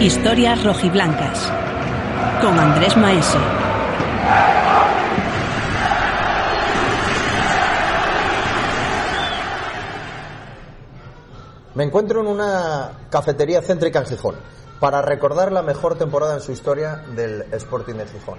[0.00, 1.50] Historias rojiblancas.
[2.40, 3.38] Con Andrés Maese.
[11.74, 14.36] Me encuentro en una cafetería céntrica en Gijón
[14.80, 18.38] para recordar la mejor temporada en su historia del Sporting de Gijón.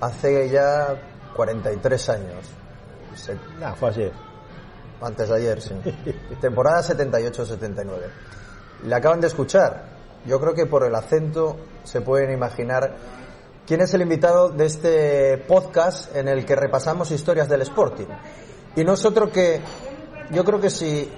[0.00, 0.94] Hace ya
[1.34, 2.46] 43 años.
[3.16, 4.12] Se- No, fue ayer.
[5.00, 5.74] Antes de ayer, sí.
[6.40, 7.86] Temporada 78-79.
[8.84, 9.95] Le acaban de escuchar.
[10.26, 12.96] Yo creo que por el acento se pueden imaginar
[13.66, 18.06] quién es el invitado de este podcast en el que repasamos historias del Sporting.
[18.76, 19.60] Y no es otro que,
[20.30, 21.10] yo creo que si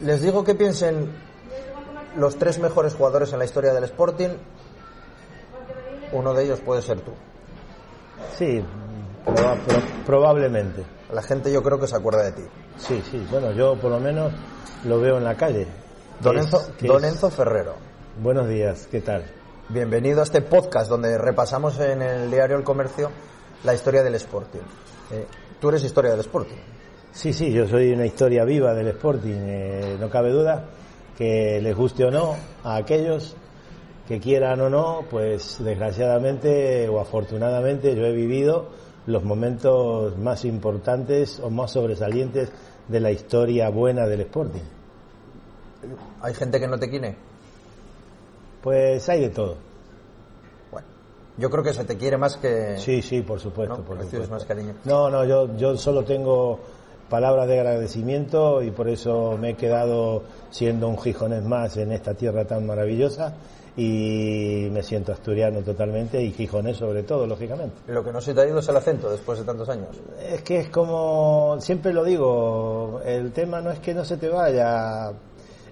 [0.00, 1.10] les digo que piensen
[2.16, 4.30] los tres mejores jugadores en la historia del Sporting,
[6.12, 7.12] uno de ellos puede ser tú.
[8.36, 8.62] Sí,
[9.24, 10.84] proba- pro- probablemente.
[11.12, 12.42] La gente yo creo que se acuerda de ti.
[12.78, 13.26] Sí, sí.
[13.30, 14.32] Bueno, yo por lo menos
[14.84, 15.66] lo veo en la calle.
[16.20, 17.74] Don es- Enzo, Don Enzo Ferrero.
[18.18, 19.24] Buenos días, ¿qué tal?
[19.70, 23.10] Bienvenido a este podcast donde repasamos en el diario El Comercio
[23.64, 24.60] la historia del Sporting.
[25.10, 25.26] Eh,
[25.58, 26.56] tú eres historia del Sporting.
[27.12, 29.38] Sí, sí, yo soy una historia viva del Sporting.
[29.46, 30.66] eh, no cabe duda
[31.16, 33.36] que les guste o no a aquellos
[34.06, 38.70] que quieran o no, pues desgraciadamente o afortunadamente yo he vivido
[39.06, 42.50] los momentos más importantes o más sobresalientes
[42.88, 44.64] de la historia buena del Sporting.
[46.20, 47.29] Hay gente que no te quiere.
[48.62, 49.56] Pues hay de todo.
[50.70, 50.86] Bueno,
[51.38, 52.78] yo creo que se te quiere más que.
[52.78, 53.78] Sí, sí, por supuesto.
[53.78, 53.84] ¿no?
[53.84, 54.30] por supuesto.
[54.30, 54.74] más cariño.
[54.84, 56.60] No, no, yo, yo solo tengo
[57.08, 62.14] palabras de agradecimiento y por eso me he quedado siendo un gijonés más en esta
[62.14, 63.34] tierra tan maravillosa
[63.76, 67.76] y me siento asturiano totalmente y gijonés sobre todo, lógicamente.
[67.88, 69.88] Lo que no se te ha ido es el acento después de tantos años.
[70.22, 74.28] Es que es como, siempre lo digo, el tema no es que no se te
[74.28, 75.12] vaya,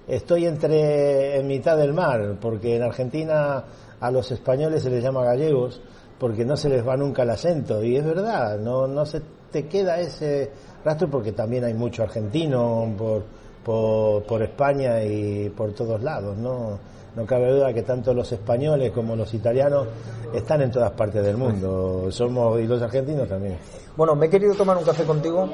[0.08, 3.64] estoy entre en mitad del mar, porque en Argentina
[4.00, 5.80] a los españoles se les llama gallegos,
[6.18, 9.20] porque no se les va nunca el acento, y es verdad, no, no se
[9.52, 10.50] te queda ese
[10.84, 13.24] rastro, porque también hay mucho argentino por,
[13.64, 16.78] por, por España y por todos lados, ¿no?
[17.18, 19.88] No cabe duda que tanto los españoles como los italianos
[20.32, 23.58] están en todas partes del mundo, somos, y los argentinos también.
[23.96, 25.50] Bueno, me he querido tomar un café contigo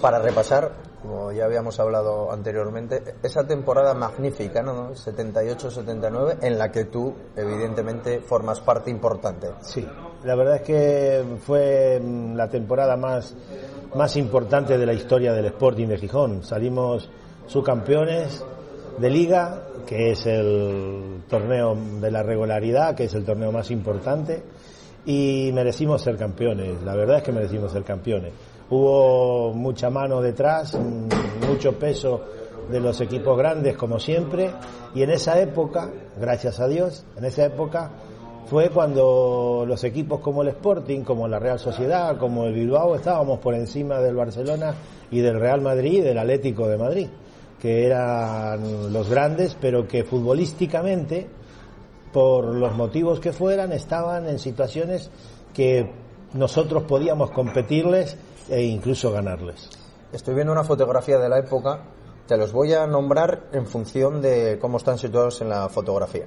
[0.00, 4.94] para repasar, como ya habíamos hablado anteriormente, esa temporada magnífica, ¿no?
[4.94, 9.48] 78-79, en la que tú, evidentemente, formas parte importante.
[9.60, 9.86] Sí,
[10.24, 13.34] la verdad es que fue mm, la temporada más,
[13.94, 16.42] más importante de la historia del Sporting de Gijón.
[16.42, 17.10] Salimos
[17.48, 18.42] subcampeones
[19.02, 24.44] de liga, que es el torneo de la regularidad, que es el torneo más importante,
[25.04, 26.80] y merecimos ser campeones.
[26.84, 28.32] La verdad es que merecimos ser campeones.
[28.70, 30.78] Hubo mucha mano detrás,
[31.48, 32.20] mucho peso
[32.70, 34.52] de los equipos grandes como siempre,
[34.94, 37.90] y en esa época, gracias a Dios, en esa época
[38.46, 43.40] fue cuando los equipos como el Sporting, como la Real Sociedad, como el Bilbao, estábamos
[43.40, 44.74] por encima del Barcelona
[45.10, 47.08] y del Real Madrid y del Atlético de Madrid,
[47.62, 51.28] que eran los grandes, pero que futbolísticamente,
[52.12, 55.12] por los motivos que fueran, estaban en situaciones
[55.54, 55.88] que
[56.32, 58.16] nosotros podíamos competirles
[58.48, 59.70] e incluso ganarles.
[60.12, 61.84] Estoy viendo una fotografía de la época,
[62.26, 66.26] te los voy a nombrar en función de cómo están situados en la fotografía.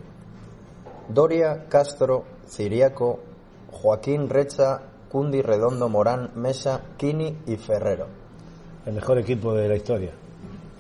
[1.10, 3.20] Doria, Castro, Ciriaco,
[3.74, 8.08] Joaquín Recha, Cundi, Redondo, Morán, Mesa, Kini y Ferrero.
[8.86, 10.14] El mejor equipo de la historia,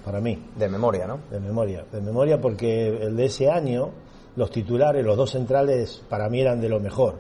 [0.05, 0.38] para mí.
[0.55, 1.19] De memoria, ¿no?
[1.31, 3.89] De memoria, de memoria porque el de ese año,
[4.35, 7.16] los titulares, los dos centrales, para mí eran de lo mejor.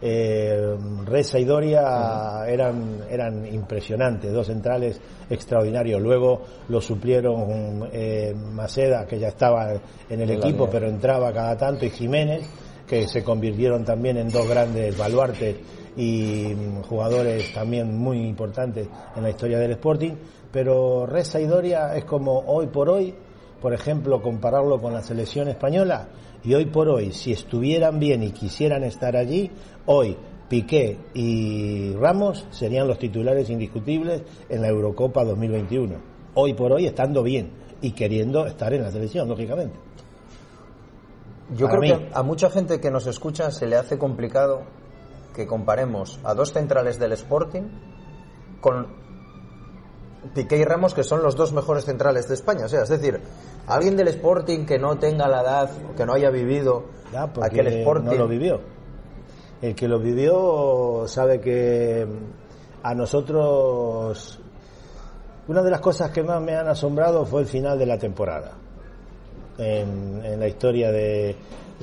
[0.00, 0.76] Eh,
[1.06, 6.00] Reza y Doria eran, eran impresionantes, dos centrales extraordinarios.
[6.00, 11.56] Luego lo suplieron eh, Maceda, que ya estaba en el En equipo, pero entraba cada
[11.56, 12.46] tanto, y Jiménez,
[12.86, 15.56] que se convirtieron también en dos grandes baluartes
[15.96, 20.12] y mm, jugadores también muy importantes en la historia del Sporting.
[20.52, 23.14] Pero Reza y Doria es como hoy por hoy,
[23.60, 26.08] por ejemplo, compararlo con la selección española,
[26.44, 29.50] y hoy por hoy, si estuvieran bien y quisieran estar allí,
[29.86, 30.14] hoy
[30.48, 35.94] Piqué y Ramos serían los titulares indiscutibles en la Eurocopa 2021.
[36.34, 37.50] Hoy por hoy estando bien
[37.80, 39.83] y queriendo estar en la selección, lógicamente.
[41.50, 42.04] Yo Para creo mí.
[42.06, 44.62] que a mucha gente que nos escucha se le hace complicado
[45.34, 47.62] que comparemos a dos centrales del Sporting
[48.60, 48.86] con
[50.34, 52.64] Piqué y Ramos, que son los dos mejores centrales de España.
[52.64, 53.20] O sea, es decir,
[53.66, 58.04] alguien del Sporting que no tenga la edad, que no haya vivido Ya, aquel Sporting.
[58.06, 58.60] no lo vivió.
[59.60, 62.06] El que lo vivió sabe que
[62.82, 64.40] a nosotros
[65.46, 68.52] una de las cosas que más me han asombrado fue el final de la temporada.
[69.58, 71.36] En, la historia de,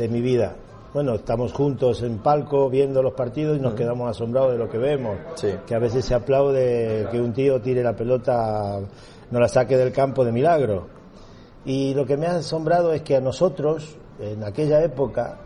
[0.10, 0.56] mi vida.
[0.94, 4.78] Bueno, estamos juntos en palco viendo los partidos y nos quedamos asombrados de lo que
[4.78, 5.18] vemos.
[5.66, 8.80] Que a veces se aplaude que un tío tire la pelota,
[9.30, 10.88] no la saque del campo de milagro.
[11.64, 15.38] Y lo que me ha asombrado es que a nosotros, en aquella época,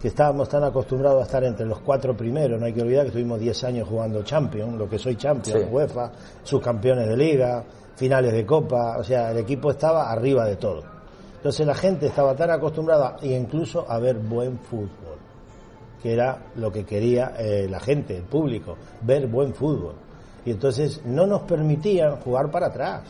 [0.00, 3.08] que estábamos tan acostumbrados a estar entre los cuatro primeros, no hay que olvidar que
[3.08, 6.10] estuvimos 10 años jugando Champions, lo que soy Champions, UEFA,
[6.42, 7.64] subcampeones de liga,
[7.94, 10.93] finales de Copa, o sea, el equipo estaba arriba de todo.
[11.44, 15.18] Entonces la gente estaba tan acostumbrada e incluso a ver buen fútbol,
[16.02, 19.92] que era lo que quería eh, la gente, el público, ver buen fútbol.
[20.46, 23.02] Y entonces no nos permitían jugar para atrás.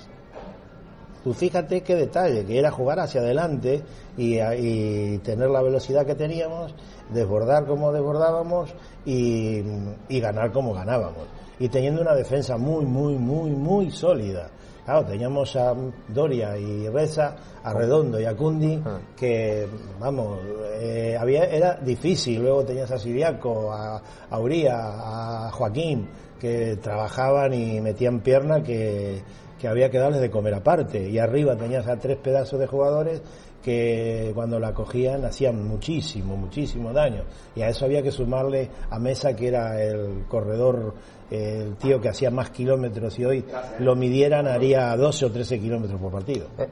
[1.22, 3.84] Tú fíjate qué detalle, que era jugar hacia adelante
[4.16, 6.74] y, tener la velocidad que teníamos,
[7.10, 9.62] desbordar como desbordábamos y
[10.10, 11.22] ganar como ganábamos.
[11.60, 14.50] Y teniendo una defensa muy, muy, muy, muy sólida.
[14.84, 15.74] Claro, teníamos a
[16.08, 18.98] Doria y Reza, a Redondo y a Cundi, ah.
[19.16, 19.66] que,
[19.98, 20.38] vamos,
[20.74, 22.42] eh, había, era difícil.
[22.42, 26.06] Luego tenías a Siriaco, a, a Uría, a Joaquín,
[26.38, 29.22] que trabajaban y metían pierna que,
[29.58, 31.08] que había que darles de comer aparte.
[31.08, 33.22] Y arriba tenías a tres pedazos de jugadores
[33.64, 37.22] que cuando la cogían hacían muchísimo, muchísimo daño.
[37.56, 40.94] Y a eso había que sumarle a Mesa, que era el corredor,
[41.30, 43.44] el tío que hacía más kilómetros y hoy
[43.78, 46.48] lo midieran haría 12 o 13 kilómetros por partido.
[46.58, 46.68] Eh,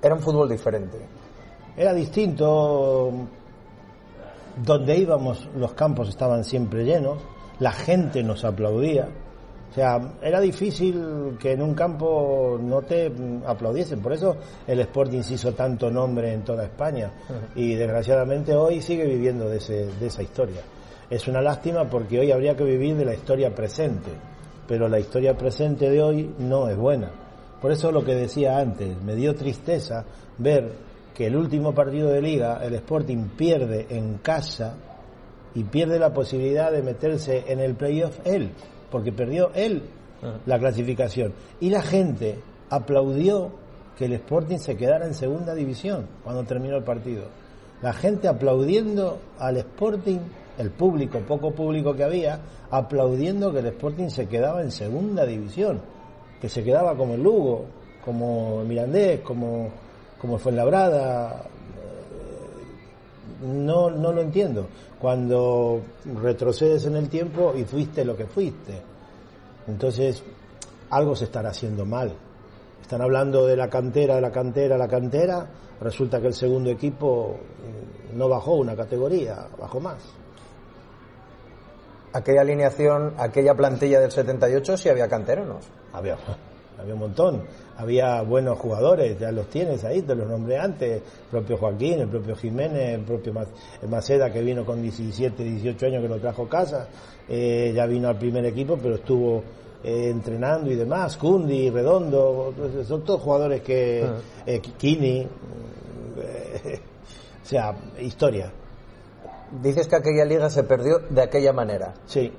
[0.00, 0.98] era un fútbol diferente.
[1.76, 3.12] Era distinto.
[4.64, 7.18] Donde íbamos, los campos estaban siempre llenos,
[7.60, 9.08] la gente nos aplaudía
[9.70, 13.12] o sea, era difícil que en un campo no te
[13.46, 14.00] aplaudiesen.
[14.00, 14.36] Por eso
[14.66, 17.10] el Sporting se hizo tanto nombre en toda España.
[17.54, 20.62] Y desgraciadamente hoy sigue viviendo de, de esa historia.
[21.10, 24.10] Es una lástima porque hoy habría que vivir de la historia presente.
[24.66, 27.10] Pero la historia presente de hoy no es buena.
[27.60, 30.04] Por eso lo que decía antes, me dio tristeza
[30.38, 30.72] ver
[31.14, 34.76] que el último partido de liga, el Sporting pierde en casa
[35.54, 38.52] y pierde la posibilidad de meterse en el playoff él
[38.90, 39.82] porque perdió él
[40.46, 41.32] la clasificación.
[41.60, 42.38] Y la gente
[42.70, 43.50] aplaudió
[43.96, 47.24] que el Sporting se quedara en segunda división cuando terminó el partido.
[47.82, 50.18] La gente aplaudiendo al Sporting,
[50.58, 52.40] el público, poco público que había,
[52.70, 55.80] aplaudiendo que el Sporting se quedaba en segunda división,
[56.40, 57.66] que se quedaba como el Lugo,
[58.04, 59.68] como el Mirandés, como,
[60.20, 61.44] como el Fuenlabrada.
[63.42, 64.66] No, no lo entiendo
[65.00, 65.80] cuando
[66.20, 68.82] retrocedes en el tiempo y fuiste lo que fuiste.
[69.68, 70.22] Entonces,
[70.90, 72.12] algo se estará haciendo mal.
[72.82, 75.46] Están hablando de la cantera, de la cantera, la cantera.
[75.80, 77.36] Resulta que el segundo equipo
[78.12, 80.02] mm, no bajó una categoría, bajó más.
[82.12, 85.68] Aquella alineación, aquella plantilla del 78, sí había canteranos.
[85.92, 86.16] Había,
[86.78, 87.42] había un montón.
[87.76, 92.08] Había buenos jugadores, ya los tienes ahí, te los nombré antes, el propio Joaquín, el
[92.08, 93.32] propio Jiménez, el propio
[93.88, 96.88] Maceda que vino con 17, 18 años que lo trajo casa,
[97.28, 99.42] eh, ya vino al primer equipo, pero estuvo
[99.84, 102.52] eh, entrenando y demás, Cundi, Redondo,
[102.84, 104.16] son todos jugadores que, ah.
[104.46, 105.24] eh, Kini,
[107.42, 108.52] o sea, historia.
[109.62, 111.94] Dices que aquella liga se perdió de aquella manera.
[112.06, 112.30] Sí,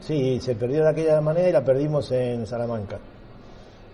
[0.00, 2.98] sí, se perdió de aquella manera y la perdimos en Salamanca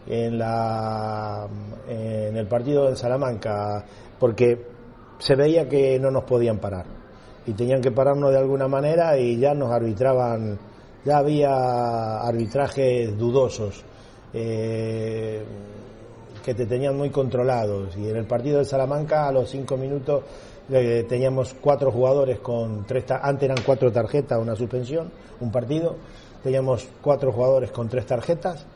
[0.07, 1.47] en, la,
[1.89, 3.85] en el partido de Salamanca,
[4.19, 4.67] porque
[5.19, 6.87] se veía que no nos podían parar.
[7.47, 10.59] Y tenían que pararnos de alguna manera y ya nos arbitraban,
[11.05, 13.83] ya había arbitrajes dudosos
[14.33, 15.43] eh,
[16.45, 17.97] que te tenían muy controlados.
[17.97, 20.23] Y en el partido de Salamanca a los cinco minutos
[20.71, 25.97] eh, teníamos cuatro jugadores con tres, antes eran cuatro tarjetas, una suspensión, un partido,
[26.43, 28.67] teníamos cuatro jugadores con tres tarjetas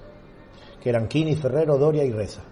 [0.84, 2.42] que eran Kini, Ferrero, Doria y Reza.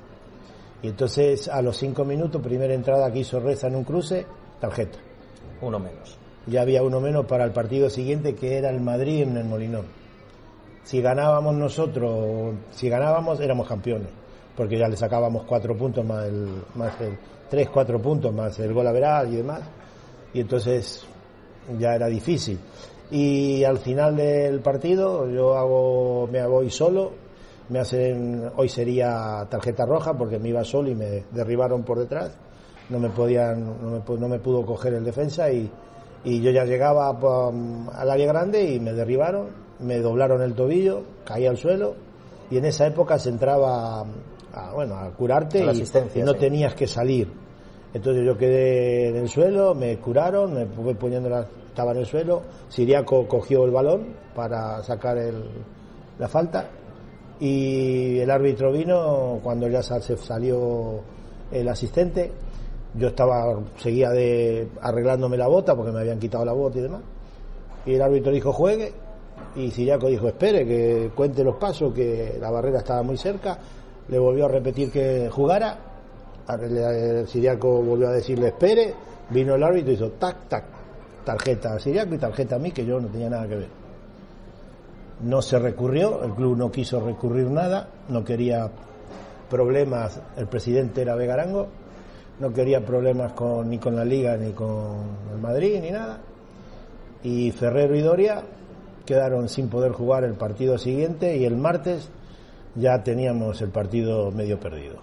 [0.80, 4.24] Y entonces a los cinco minutos, primera entrada que hizo Reza en un cruce,
[4.58, 4.98] tarjeta.
[5.60, 6.16] Uno menos.
[6.46, 9.84] Ya había uno menos para el partido siguiente que era el Madrid en el Molinón.
[10.82, 14.08] Si ganábamos nosotros, si ganábamos éramos campeones,
[14.56, 17.18] porque ya le sacábamos cuatro puntos más el, más el
[17.50, 19.60] tres, cuatro puntos más el gol a veral y demás.
[20.32, 21.04] Y entonces
[21.78, 22.58] ya era difícil.
[23.10, 27.21] Y al final del partido yo hago, me voy solo
[27.68, 32.36] me hacen, hoy sería tarjeta roja porque me iba solo y me derribaron por detrás,
[32.90, 35.70] no me podían, no me, pudo coger el defensa y,
[36.24, 39.48] yo ya llegaba al área grande y me derribaron,
[39.80, 41.94] me doblaron el tobillo, caí al suelo
[42.50, 44.04] y en esa época se entraba
[44.52, 45.64] a, bueno, a curarte
[46.14, 47.32] y, no tenías que salir.
[47.94, 52.06] Entonces yo quedé en el suelo, me curaron, me fui poniendo la, estaba en el
[52.06, 55.42] suelo, Siriaco cogió el balón para sacar el,
[56.18, 56.68] la falta
[57.40, 61.00] y el árbitro vino cuando ya se salió
[61.50, 62.30] el asistente
[62.94, 67.02] Yo estaba, seguía de arreglándome la bota porque me habían quitado la bota y demás.
[67.84, 68.92] Y el árbitro dijo juegue
[69.56, 73.58] y Siriaco dijo espere, que cuente los pasos, que la barrera estaba muy cerca.
[74.08, 75.78] Le volvió a repetir que jugara.
[76.48, 78.94] El Siriaco volvió a decirle espere.
[79.30, 80.64] Vino el árbitro y hizo tac, tac.
[81.24, 83.81] Tarjeta a Siriaco y tarjeta a mí, que yo no tenía nada que ver.
[85.22, 88.70] No se recurrió, el club no quiso recurrir nada, no quería
[89.48, 91.68] problemas, el presidente era Vegarango,
[92.40, 94.96] no quería problemas con, ni con la Liga, ni con
[95.32, 96.18] el Madrid, ni nada.
[97.22, 98.42] Y Ferrero y Doria
[99.06, 102.10] quedaron sin poder jugar el partido siguiente y el martes
[102.74, 104.96] ya teníamos el partido medio perdido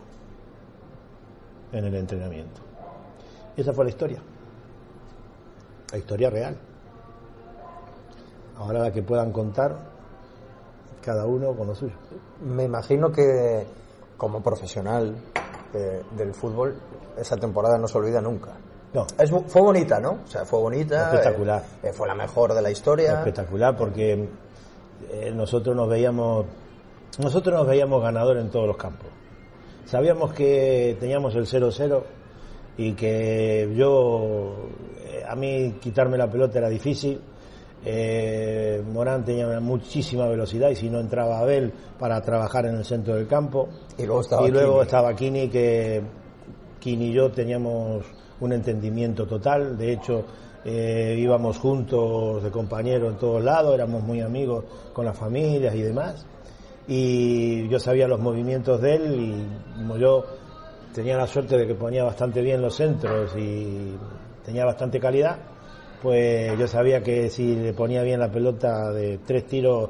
[1.72, 2.62] en el entrenamiento.
[3.56, 4.20] Esa fue la historia,
[5.92, 6.58] la historia real.
[8.58, 9.89] Ahora la que puedan contar
[11.02, 11.94] cada uno con lo suyo.
[12.44, 13.66] Me imagino que
[14.18, 15.16] como profesional
[15.74, 16.76] de- del fútbol
[17.18, 18.52] esa temporada no se olvida nunca.
[18.94, 20.18] No, Es, fue bonita, ¿no?
[20.24, 21.06] O sea, fue bonita.
[21.14, 21.62] Espectacular.
[21.84, 23.14] eh, eh, fue la mejor de la historia.
[23.20, 24.28] espectacular porque
[25.12, 26.46] eh, nosotros nos veíamos
[27.20, 29.08] nosotros nos veíamos ganadores en todos los campos.
[29.86, 32.04] Sabíamos que teníamos el 0-0
[32.78, 34.56] y que yo
[35.04, 37.20] eh, a mí quitarme la pelota era difícil.
[37.86, 42.86] Eh, Morán tenía una muchísima velocidad y si no entraba Abel para trabajar en el
[42.86, 43.70] centro del campo.
[43.98, 44.84] Y luego estaba y luego Kini.
[44.84, 46.02] estaba Kini que
[46.80, 48.06] Kini y yo teníamos
[48.40, 49.78] un entendimiento total.
[49.78, 50.26] De hecho,
[50.66, 55.82] eh, íbamos juntos de compañeros en todos lados, éramos muy amigos con las familias y
[55.82, 56.26] demás.
[56.88, 60.26] Y yo sabía los movimientos de él y como yo
[60.94, 63.96] tenía la suerte de que ponía bastante bien los centros y
[64.44, 65.38] tenía bastante calidad,
[66.02, 69.90] pues yo sabía que si le ponía bien la pelota de tres tiros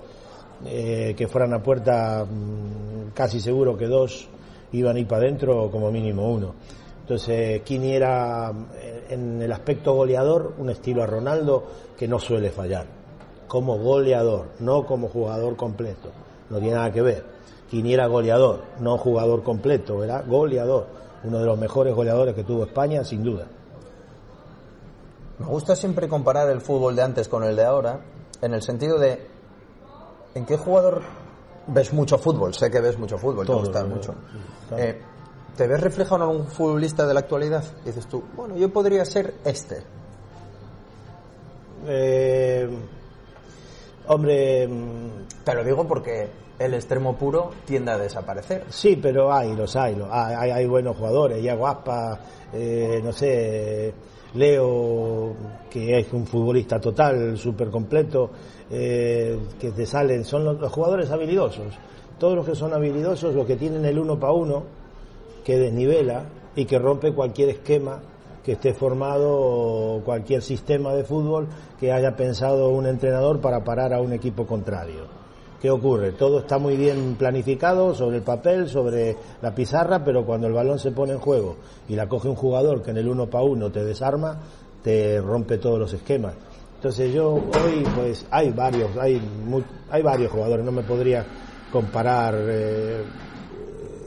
[0.65, 4.27] eh, que fueran a puerta, mm, casi seguro que dos
[4.71, 6.53] iban a ir para adentro como mínimo uno.
[7.01, 11.63] Entonces, Kini era eh, en el aspecto goleador un estilo a Ronaldo
[11.97, 12.85] que no suele fallar.
[13.47, 16.11] Como goleador, no como jugador completo.
[16.49, 17.23] No tiene nada que ver.
[17.69, 20.87] Kini era goleador, no jugador completo, era goleador.
[21.23, 23.47] Uno de los mejores goleadores que tuvo España, sin duda.
[25.39, 28.01] Me gusta siempre comparar el fútbol de antes con el de ahora,
[28.41, 29.25] en el sentido de
[30.36, 31.01] ¿en qué jugador
[31.67, 32.53] ves mucho fútbol?
[32.53, 34.13] Sé que ves mucho fútbol, te gusta mucho.
[34.67, 34.84] claro.
[34.84, 35.01] Eh,
[35.55, 37.63] ¿Te ves reflejado en algún futbolista de la actualidad?
[37.84, 39.84] Y dices tú, bueno, yo podría ser este.
[41.86, 42.69] Eh,
[44.08, 46.29] hombre, mm, Te lo digo porque
[46.60, 48.65] el extremo puro tiende a desaparecer.
[48.69, 52.19] Sí, pero hay, los hay, los hay, hay, hay buenos jugadores, Iago Aspa,
[52.53, 53.93] eh, no sé,
[54.36, 55.33] Leo,
[55.69, 58.29] que es un futbolista total, súper completo,
[58.69, 61.74] eh, que te salen, son los, los jugadores habilidosos.
[62.17, 64.63] Todos los que son habilidosos, los que tienen el uno para uno,
[65.43, 68.00] que desnivela y que rompe cualquier esquema
[68.43, 71.48] que esté formado cualquier sistema de fútbol
[71.79, 75.18] que haya pensado un entrenador para parar a un equipo contrario.
[75.61, 76.13] ¿Qué ocurre?
[76.13, 80.79] Todo está muy bien planificado sobre el papel, sobre la pizarra, pero cuando el balón
[80.79, 81.57] se pone en juego
[81.89, 84.39] y la coge un jugador que en el uno para uno te desarma,
[84.83, 86.33] te rompe todos los esquemas.
[86.75, 89.61] Entonces yo hoy pues hay varios, hay mu-
[89.91, 91.25] hay varios jugadores, no me podría
[91.69, 93.03] comparar eh,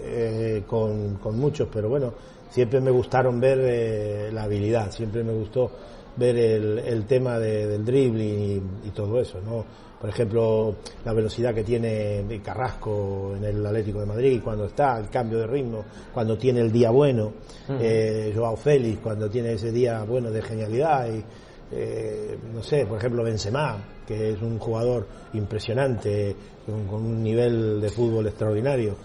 [0.05, 2.15] eh, con, con muchos, pero bueno,
[2.51, 5.71] siempre me gustaron ver eh, la habilidad, siempre me gustó
[6.17, 8.41] ver el, tema de- del dribbling
[8.85, 9.65] y, y todo eso, ¿no?
[10.03, 15.09] Por ejemplo, la velocidad que tiene Carrasco en el Atlético de Madrid cuando está, el
[15.09, 17.33] cambio de ritmo, cuando tiene el día bueno,
[17.81, 21.23] eh, Joao Félix cuando tiene ese día bueno de genialidad y
[21.71, 26.35] eh, no sé, por ejemplo Benzema, que es un jugador impresionante
[26.67, 28.97] con, con un nivel de fútbol extraordinario.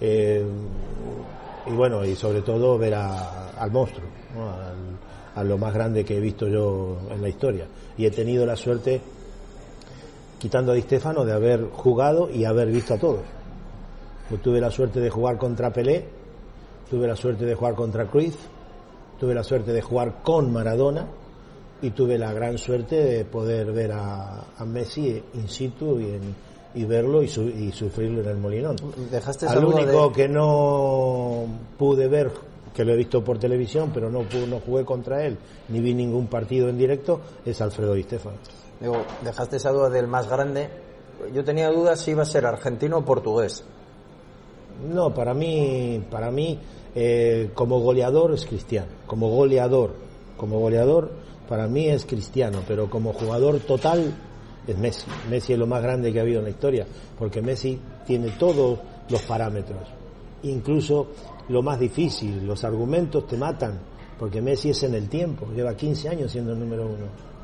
[0.00, 0.42] Eh,
[1.66, 4.50] y bueno, y sobre todo ver a- al monstruo, ¿no?
[4.50, 4.96] Al-
[5.34, 7.66] a lo más grande que he visto yo en la historia.
[7.98, 9.00] Y he tenido la suerte,
[10.38, 13.20] quitando a Di Stefano, de haber jugado y haber visto a todos.
[14.30, 16.04] Yo tuve la suerte de jugar contra Pelé,
[16.90, 18.36] tuve la suerte de jugar contra Cruyff,
[19.18, 21.06] tuve la suerte de jugar con Maradona
[21.82, 26.34] y tuve la gran suerte de poder ver a, a Messi in situ y, en-
[26.74, 28.76] y verlo y, su- y sufrirlo en el Molinón.
[29.10, 31.44] Dejaste Al único de- que no
[31.78, 32.30] pude ver,
[32.74, 35.38] que lo he visto por televisión, pero no, no jugué contra él,
[35.68, 38.36] ni vi ningún partido en directo, es Alfredo Di Stefano.
[38.80, 40.68] Digo, dejaste esa duda del más grande.
[41.32, 43.64] Yo tenía dudas si iba a ser argentino o portugués.
[44.92, 46.58] No, para mí, para mí,
[46.94, 48.88] eh, como goleador es Cristiano.
[49.06, 49.94] Como goleador,
[50.36, 51.10] como goleador,
[51.48, 54.14] para mí es Cristiano, pero como jugador total
[54.66, 55.06] es Messi.
[55.30, 56.86] Messi es lo más grande que ha habido en la historia,
[57.18, 58.78] porque Messi tiene todos
[59.08, 59.88] los parámetros,
[60.42, 61.08] incluso
[61.48, 63.78] lo más difícil, los argumentos te matan,
[64.18, 67.35] porque Messi es en el tiempo, lleva 15 años siendo el número uno.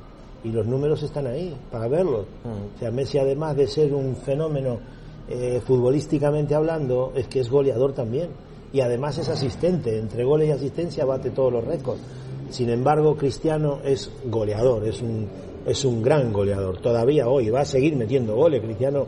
[0.45, 2.27] Y los números están ahí para verlos.
[2.45, 2.77] Mm.
[2.77, 4.79] O sea, Messi además de ser un fenómeno
[5.29, 8.31] eh, futbolísticamente hablando, es que es goleador también.
[8.73, 12.01] Y además es asistente, entre goles y asistencia bate todos los récords.
[12.51, 15.27] Sin embargo, Cristiano es goleador, es un,
[15.67, 16.79] es un gran goleador.
[16.79, 18.63] Todavía hoy va a seguir metiendo goles.
[18.63, 19.07] Cristiano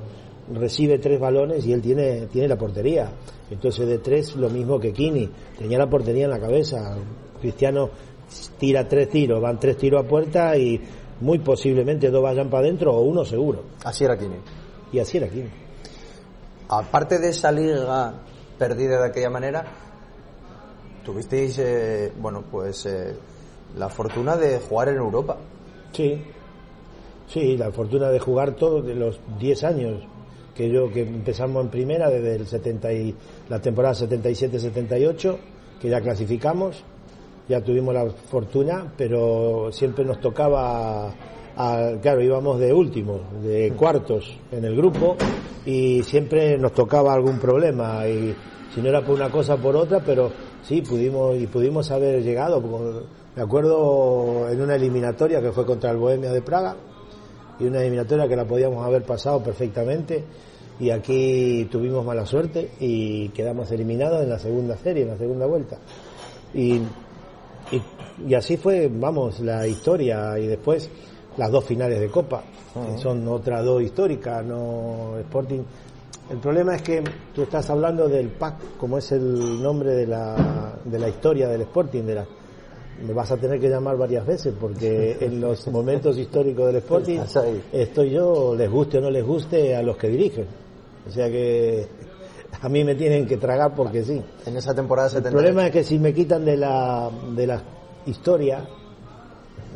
[0.53, 3.11] recibe tres balones y él tiene, tiene la portería.
[3.50, 5.29] Entonces de tres lo mismo que Kini.
[5.59, 6.97] Tenía la portería en la cabeza.
[7.41, 7.91] Cristiano
[8.59, 10.81] tira tres tiros, van tres tiros a puerta y
[11.21, 13.62] muy posiblemente dos vayan para adentro o uno seguro.
[13.85, 14.37] Así era Kini.
[14.92, 15.50] Y así era Kini.
[16.68, 18.14] Aparte de esa liga
[18.59, 19.64] perdida de aquella manera,
[21.04, 23.14] tuvisteis, eh, bueno, pues eh,
[23.76, 25.37] la fortuna de jugar en Europa.
[25.92, 26.23] Sí,
[27.28, 30.02] sí, la fortuna de jugar todos de los 10 años
[30.54, 33.14] que yo que empezamos en primera desde el 70 y,
[33.49, 35.37] la temporada 77-78
[35.80, 36.85] que ya clasificamos
[37.48, 41.12] ya tuvimos la fortuna pero siempre nos tocaba
[41.56, 45.16] a- claro íbamos de últimos de cuartos en el grupo
[45.66, 48.34] y siempre nos tocaba algún problema y
[48.74, 50.30] si no era por una cosa por otra pero
[50.62, 52.62] sí pudimos y pudimos haber llegado
[53.36, 56.76] me acuerdo en una eliminatoria que fue contra el Bohemia de Praga
[57.60, 60.24] y una eliminatoria que la podíamos haber pasado perfectamente
[60.80, 65.46] y aquí tuvimos mala suerte y quedamos eliminados en la segunda serie, en la segunda
[65.46, 65.78] vuelta.
[66.52, 66.80] Y,
[67.71, 70.90] y, y así fue, vamos, la historia y después
[71.37, 72.42] las dos finales de Copa,
[72.75, 75.62] que son otras dos históricas, no Sporting.
[76.30, 77.02] El problema es que
[77.35, 81.62] tú estás hablando del PAC, como es el nombre de la, de la historia del
[81.62, 82.26] Sporting, de la,
[83.06, 87.21] me vas a tener que llamar varias veces porque en los momentos históricos del Sporting
[87.73, 90.47] estoy yo, les guste o no les guste, a los que dirigen.
[91.06, 91.87] O sea que
[92.64, 94.23] a mí me tienen que tragar porque sí.
[94.47, 95.37] En esa temporada El 78.
[95.37, 97.62] problema es que si me quitan de la, de la
[98.06, 98.64] historia,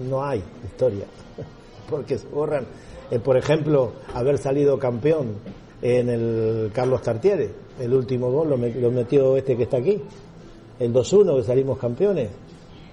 [0.08, 1.04] no hay historia.
[1.90, 2.64] Porque se borran.
[3.10, 5.34] Eh, por ejemplo, haber salido campeón
[5.82, 7.50] en el Carlos Tartiere.
[7.78, 10.00] El último gol lo metió este que está aquí.
[10.80, 12.30] El 2-1 que salimos campeones.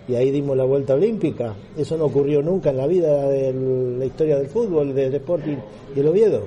[0.09, 1.55] Y ahí dimos la vuelta olímpica.
[1.77, 3.53] Eso no ocurrió nunca en la vida de
[3.97, 5.57] la historia del fútbol, del Sporting
[5.95, 6.43] y el Oviedo.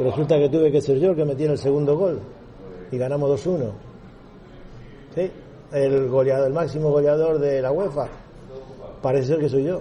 [0.00, 2.18] Y resulta que tuve que ser yo el que metí en el segundo gol.
[2.92, 3.70] Y ganamos 2-1.
[5.14, 5.30] Sí,
[5.72, 8.06] el goleador, el máximo goleador de la UEFA.
[9.00, 9.80] Parece ser que soy yo.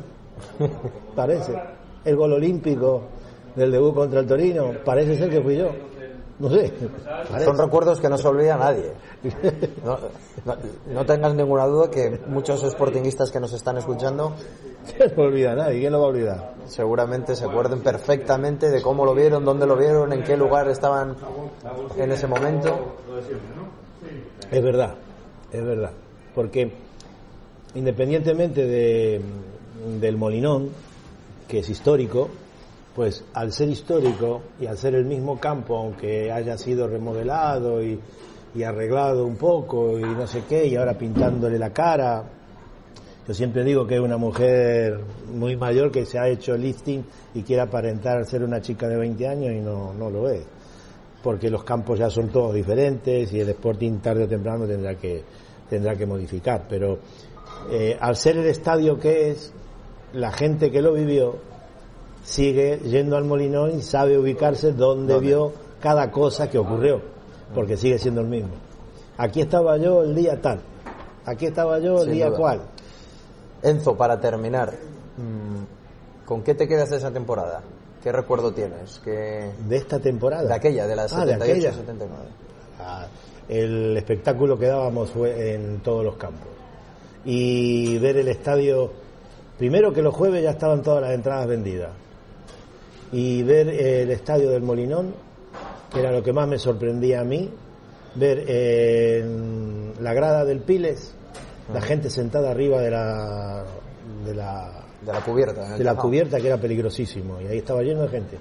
[1.16, 1.54] Parece.
[2.04, 3.04] El gol olímpico
[3.56, 5.70] del debut contra el Torino, parece ser que fui yo.
[6.40, 6.74] No sé.
[7.44, 8.94] Son recuerdos que no se olvida nadie.
[9.86, 9.98] No,
[10.46, 10.56] no-
[10.94, 14.34] no tengas ninguna duda que muchos sportinguistas que nos están escuchando
[15.16, 16.54] no olvida nadie, ¿quién lo va a olvidar?
[16.68, 21.16] seguramente se acuerden perfectamente de cómo lo vieron, dónde lo vieron, en qué lugar estaban
[21.98, 22.96] en ese momento.
[24.50, 24.96] Es verdad,
[25.52, 25.92] es verdad.
[26.34, 26.72] Porque
[27.76, 29.22] independientemente de,
[30.00, 30.70] del Molinón,
[31.48, 32.30] que es histórico,
[32.96, 38.00] pues al ser histórico y al ser el mismo campo, aunque haya sido remodelado y,
[38.54, 42.24] y arreglado un poco y no sé qué, y ahora pintándole la cara,
[43.28, 45.00] yo siempre digo que es una mujer
[45.34, 49.28] muy mayor que se ha hecho lifting y quiere aparentar ser una chica de 20
[49.28, 50.44] años y no, no lo es.
[51.22, 55.24] Porque los campos ya son todos diferentes y el Sporting tarde o temprano tendrá que
[55.70, 56.66] tendrá que modificar.
[56.68, 56.98] Pero
[57.72, 59.54] eh, al ser el estadio que es
[60.14, 61.36] la gente que lo vivió
[62.24, 65.28] sigue yendo al Molinón y sabe ubicarse donde ¿Dónde?
[65.28, 67.02] vio cada cosa que ocurrió
[67.54, 68.52] porque sigue siendo el mismo
[69.18, 70.60] aquí estaba yo el día tal
[71.26, 72.38] aquí estaba yo el Sin día duda.
[72.38, 72.62] cual
[73.64, 74.74] Enzo, para terminar,
[75.18, 77.62] mm, ¿con qué te quedas de esa temporada?
[78.02, 79.00] ¿Qué recuerdo tienes?
[79.04, 79.52] ¿Qué...
[79.68, 81.44] de esta temporada De aquella, de la Ah, de 78-79.
[81.44, 81.72] aquella.
[82.80, 83.06] Ah,
[83.48, 86.48] el espectáculo que dábamos fue en todos los campos.
[87.24, 88.92] Y ver el estadio,
[89.60, 91.92] primero que los jueves ya estaban todas las entradas vendidas.
[93.12, 95.14] Y ver el estadio del Molinón,
[95.92, 97.50] que era lo que más me sorprendía a mí,
[98.16, 101.14] ver en la grada del Piles,
[101.74, 103.64] la gente sentada arriba de la,
[104.26, 105.78] de la, De la cubierta.
[105.78, 108.38] de la cubierta que era peligrosísimo y ahí estaba lleno de gente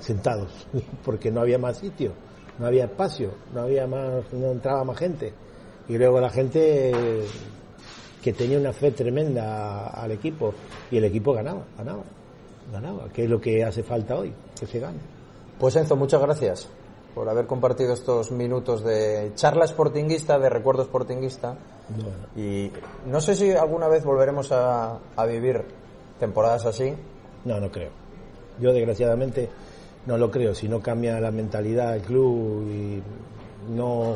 [0.00, 0.66] sentados
[1.04, 2.12] porque no había más sitio
[2.58, 5.32] no había espacio no había más no entraba más gente
[5.88, 7.26] y luego la gente eh,
[8.22, 10.54] que tenía una fe tremenda al equipo
[10.90, 12.02] y el equipo ganaba ganaba
[12.72, 15.17] ganaba que es lo que hace falta hoy que se gane
[15.58, 16.68] Pues Enzo, muchas gracias
[17.14, 21.56] por haber compartido estos minutos de charla sportinguista, de recuerdo sportinguista.
[21.88, 22.70] Bueno, Y
[23.06, 25.64] no sé si alguna vez volveremos a, a vivir
[26.20, 26.94] temporadas así.
[27.44, 27.90] no no creo.
[28.60, 29.48] Yo desgraciadamente
[30.06, 30.54] no lo creo.
[30.54, 33.02] Si no cambia la mentalidad del club y
[33.72, 34.14] no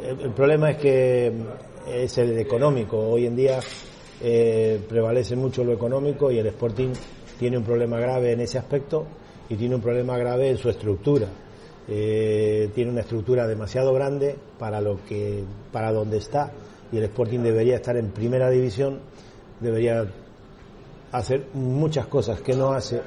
[0.00, 1.32] el, el problema es que
[1.88, 2.98] es el económico.
[2.98, 3.58] Hoy en día
[4.20, 6.92] eh, prevalece mucho lo económico y el Sporting
[7.38, 9.06] tiene un problema grave en ese aspecto
[9.48, 11.28] y tiene un problema grave en su estructura.
[11.86, 16.50] Eh, tiene una estructura demasiado grande para lo que para donde está
[16.90, 19.00] y el Sporting debería estar en primera división,
[19.60, 20.06] debería
[21.12, 23.02] hacer muchas cosas que no hace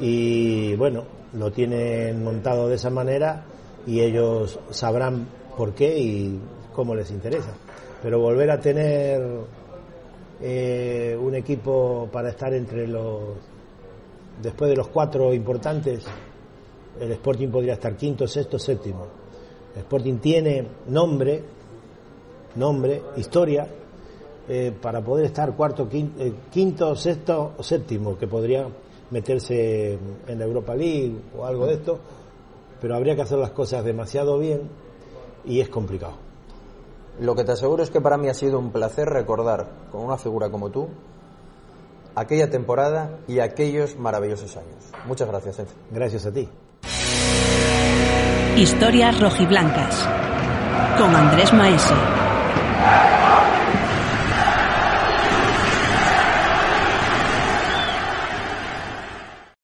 [0.00, 3.44] y bueno, lo tienen montado de esa manera
[3.86, 6.40] y ellos sabrán por qué y
[6.74, 7.52] cómo les interesa.
[8.02, 9.20] Pero volver a tener
[10.40, 13.36] eh, un equipo para estar entre los
[14.42, 16.04] después de los cuatro importantes
[17.00, 19.06] el Sporting podría estar quinto, sexto, séptimo.
[19.74, 21.42] El Sporting tiene nombre,
[22.56, 23.66] nombre, historia,
[24.48, 28.66] eh, para poder estar cuarto, eh, quinto, sexto o séptimo, que podría
[29.10, 31.98] meterse en la Europa League o algo de esto,
[32.80, 34.62] pero habría que hacer las cosas demasiado bien
[35.44, 36.14] y es complicado.
[37.20, 40.16] Lo que te aseguro es que para mí ha sido un placer recordar con una
[40.16, 40.88] figura como tú
[42.18, 44.92] aquella temporada y aquellos maravillosos años.
[45.06, 45.74] Muchas gracias, Enzo.
[45.90, 46.48] Gracias a ti.
[48.56, 50.08] Historias rojiblancas
[50.98, 51.94] con Andrés Maese.